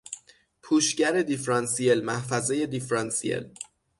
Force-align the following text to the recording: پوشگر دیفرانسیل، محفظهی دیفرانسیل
پوشگر 0.61 1.21
دیفرانسیل، 1.21 2.01
محفظهی 2.03 2.67
دیفرانسیل 2.67 3.49